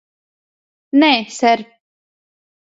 [1.03, 1.65] Nē, ser.